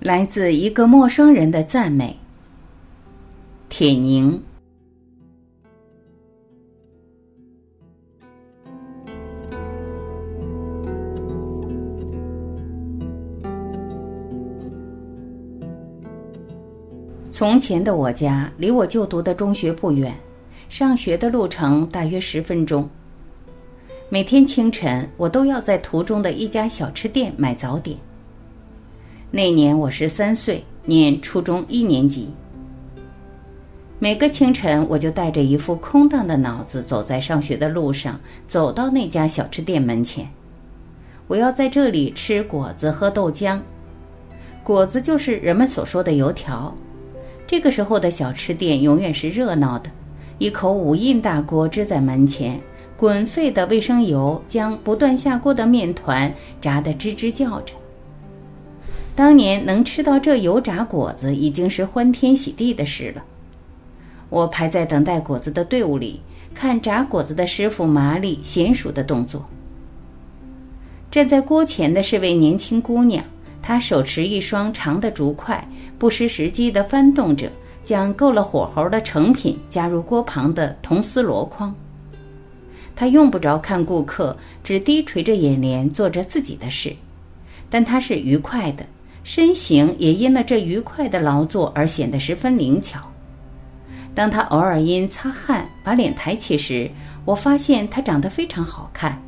[0.00, 2.16] 来自一个陌生人的赞美。
[3.68, 4.40] 铁凝。
[17.30, 20.16] 从前的我家离我就读的中学不远，
[20.68, 22.88] 上学的路程大约十分钟。
[24.08, 27.96] 每天清晨，我都要在途中的一家小吃店买早点。
[29.30, 32.30] 那年我十三岁，念初中一年级。
[33.98, 40.26] 每个清晨，我就带着一副空荡的脑子走在上学的路上，走到那家小吃店门前。
[41.26, 43.60] 我要在这里吃果子、喝豆浆。
[44.64, 46.74] 果子就是人们所说的油条。
[47.46, 49.90] 这个时候的小吃店永远是热闹的，
[50.38, 52.58] 一口五印大锅支在门前，
[52.96, 57.74] 滚沸的卫生油将不断下锅的面团炸得吱吱叫着。
[59.18, 63.24] 当年能吃到这油炸果子已经是欢天喜地的事了。
[64.28, 66.20] 我排在等待果子的队伍里，
[66.54, 69.44] 看炸果子的师傅麻利娴熟的动作。
[71.10, 73.24] 站在锅前的是位年轻姑娘。
[73.60, 75.66] 她手持一双长的竹筷，
[75.98, 77.50] 不失时机地翻动着，
[77.82, 81.74] 将够了火候的成品加入锅旁的铜丝箩筐。
[82.94, 86.94] 他用不着看顾客，只低垂着眼帘做着自己的事，
[87.68, 88.86] 但他是愉快的，
[89.28, 92.98] 身形也因了这愉快的劳作而显得十分灵巧。
[94.14, 96.90] 当他偶尔因擦汗把脸抬起时，
[97.26, 99.22] 我发现他长得非常好看，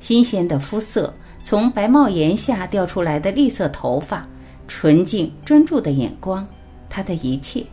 [0.00, 1.10] 新鲜的肤色。
[1.42, 4.28] 从白帽檐下掉出来的栗色头发，
[4.68, 6.46] 纯净专注的眼光，
[6.90, 7.64] 他的一切，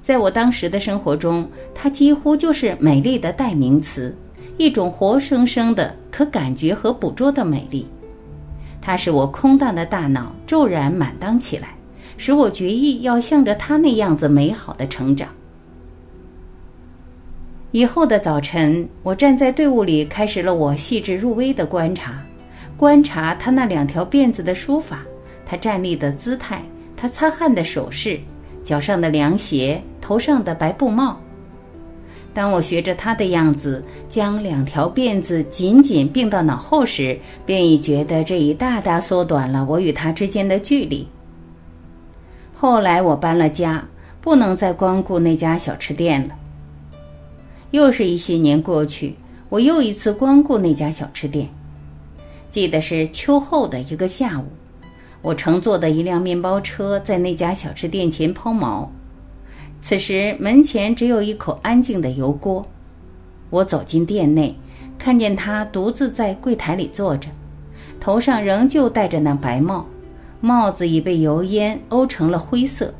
[0.00, 4.16] 在我当时的生活中，他几乎就是美丽的代名词，
[4.56, 7.86] 一种活生生的可感觉和捕捉的美丽。
[8.86, 11.70] 它使我空荡的大脑骤然满当起来，
[12.16, 15.28] 使我决意要向着他那样子美好的成长。
[17.72, 22.14] 以后的早晨，我站在队伍里，开始了我细致入微的观察，
[22.76, 25.02] 观察他那两条辫子的梳法，
[25.44, 26.62] 他站立的姿态，
[26.96, 28.20] 他擦汗的手势，
[28.62, 31.20] 脚上的凉鞋，头上的白布帽。
[32.36, 41.08] 当我学着他的样子，将两条辫子紧紧并到脑后时，便已觉得这已大大缩短了我与他之间的距离。
[42.54, 43.82] 后来我搬了家，
[44.20, 46.34] 不能再光顾那家小吃店了。
[47.70, 49.14] 又是一些年过去，
[49.48, 51.48] 我又一次光顾那家小吃店。
[52.50, 54.44] 记得是秋后的一个下午，
[55.22, 58.86] 我乘坐的一辆面包车在那家小吃店前抛锚。
[59.88, 62.66] 此时门前只有一口安静的油锅。
[63.50, 64.52] 我走进店内，
[64.98, 67.28] 看见他独自在柜台里坐着，
[68.00, 69.86] 头上仍旧戴着那白帽，
[70.40, 72.92] 帽子已被油烟沤成了灰色。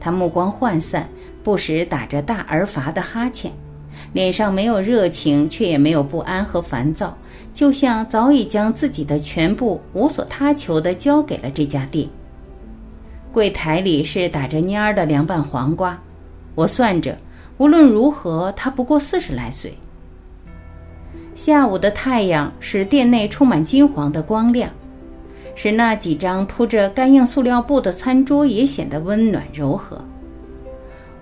[0.00, 1.08] 他目光涣散，
[1.44, 3.52] 不时打着大而乏的哈欠。
[4.12, 7.16] 脸上没有热情，却也没有不安和烦躁，
[7.54, 12.08] 就像早已将自己的全部无所他求地交给了这家店。
[13.34, 16.00] 柜台里是打着蔫儿的凉拌黄瓜，
[16.54, 17.16] 我算着，
[17.58, 19.76] 无论如何，他不过四十来岁。
[21.34, 24.70] 下午的太阳使店内充满金黄的光亮，
[25.56, 30.00] 使那几张铺着干硬塑料布的餐桌也显得温暖柔和。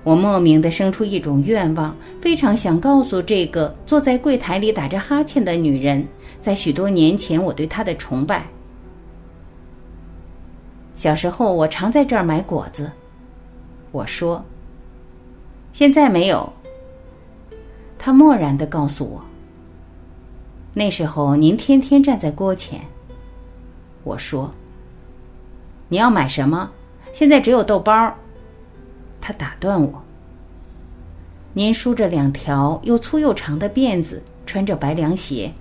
[0.05, 6.07] 我莫名的生出一种愿望，非常想告诉这个坐在柜台里打着哈欠的女人，
[6.43, 8.47] 在许多年前我对她的崇拜。
[11.03, 12.89] 小时候，我常在这儿买果子。
[13.91, 14.41] 我说
[15.75, 16.53] ：“现在没有。”
[17.99, 19.21] 他漠然地告诉我
[20.73, 22.81] ：“那时候您天天站在锅前。”
[24.05, 24.49] 我说
[25.91, 26.71] ：“你要买什么？
[27.13, 28.15] 现在只有豆包。”
[29.21, 30.05] 他打断我
[31.53, 35.53] ：“您梳着两条又粗又长的辫子，穿着白凉鞋。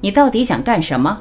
[0.00, 1.20] 你到底想干什么？”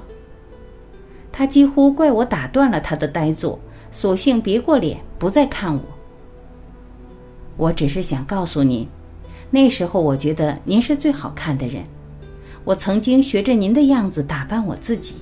[1.39, 3.57] 他几乎怪我打断了他的呆坐，
[3.93, 5.81] 索性别过脸，不再看我。
[7.55, 8.85] 我只是想告诉您，
[9.49, 11.81] 那时候我觉得您是最好看的人。
[12.65, 15.15] 我曾经学着您的样子打扮我自己。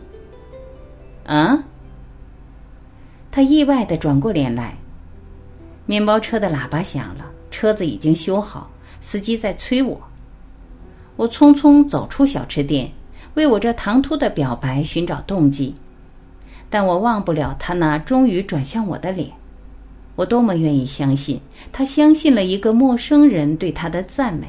[1.27, 1.63] 啊？
[3.29, 4.75] 他意外的转过脸来。
[5.85, 8.71] 面包车的喇叭响了，车子已经修好，
[9.01, 10.01] 司机在催我。
[11.15, 12.91] 我匆匆走出小吃店，
[13.35, 15.75] 为我这唐突的表白寻找动机，
[16.69, 19.29] 但我忘不了他那终于转向我的脸。
[20.15, 21.39] 我多么愿意相信，
[21.71, 24.47] 他相信了一个陌生人对他的赞美。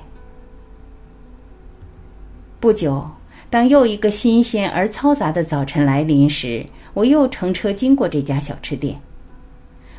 [2.59, 3.09] 不久，
[3.51, 9.01] 当又一个新鲜而嘈杂的早晨来临时，我又乘车经过这家小吃店，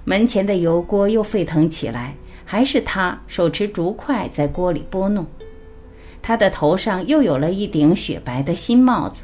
[0.03, 5.25] 门前的油锅又沸腾起来，还是他手持竹筷在锅里拨弄。
[6.21, 9.21] 他的头上又有了一顶雪白的新帽子，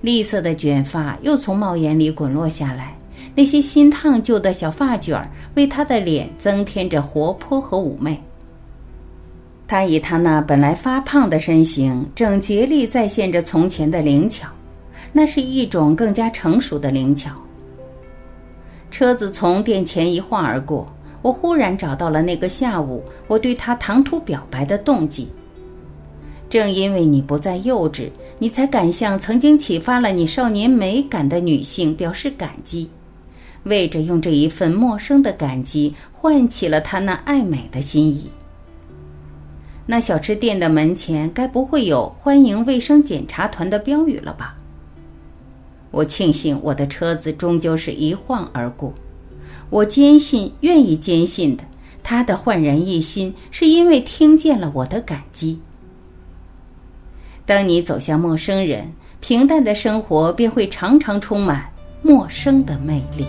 [0.00, 2.96] 栗色的卷发又从帽檐里滚落下来，
[3.34, 8.20] 那些新烫就的小发卷儿为他的脸增添着活泼和妩媚。
[9.66, 14.48] 他以他那本来发胖的身形，正竭力再现着从前的灵巧，
[15.12, 17.32] 那是一种更加成熟的灵巧。
[18.90, 20.86] 车子从店前一晃而过，
[21.20, 25.28] 我忽然找到了那个下午我对他唐突表白的动机。
[26.50, 32.88] 正因为你不再幼稚，你才敢向曾经启发了你少年美感的女性表示感激，
[33.64, 38.30] 为着用这一份陌生的感激唤起了她那爱美的心意。
[39.84, 44.54] 那小吃店的门前该不会有“欢迎卫生检查团”的标语了吧？
[45.90, 48.92] 我庆幸我的车子终究是一晃而过。
[49.70, 51.64] 我坚信，愿意坚信的，
[52.02, 55.58] 他的焕然一新是因为听见了我的感激。
[57.48, 58.86] 当你走向陌生人，
[59.20, 61.64] 平淡的生活便会常常充满
[62.02, 63.24] 陌生的魅力。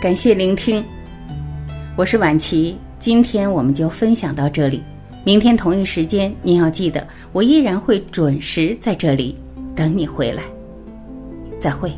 [0.00, 0.84] 感谢聆听，
[1.96, 2.78] 我是婉琪。
[3.00, 4.80] 今天我们就分享到这里，
[5.24, 9.36] 明天同一时间您要记得，我依然会准时在这里
[9.74, 10.44] 等你回来。
[11.58, 11.92] 再会。